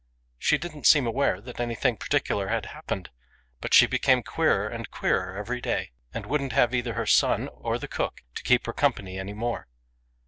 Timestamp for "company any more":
8.73-9.67